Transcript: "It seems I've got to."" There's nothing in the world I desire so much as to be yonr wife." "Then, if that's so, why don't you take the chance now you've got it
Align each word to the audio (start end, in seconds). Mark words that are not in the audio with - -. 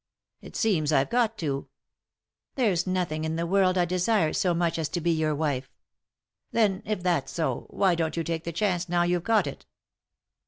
"It 0.41 0.55
seems 0.55 0.91
I've 0.91 1.11
got 1.11 1.37
to."" 1.37 1.67
There's 2.55 2.87
nothing 2.87 3.23
in 3.23 3.35
the 3.35 3.45
world 3.45 3.77
I 3.77 3.85
desire 3.85 4.33
so 4.33 4.55
much 4.55 4.79
as 4.79 4.89
to 4.89 4.99
be 4.99 5.15
yonr 5.15 5.37
wife." 5.37 5.69
"Then, 6.51 6.81
if 6.87 7.03
that's 7.03 7.31
so, 7.33 7.67
why 7.69 7.93
don't 7.93 8.17
you 8.17 8.23
take 8.23 8.43
the 8.43 8.51
chance 8.51 8.89
now 8.89 9.03
you've 9.03 9.21
got 9.23 9.45
it 9.45 9.67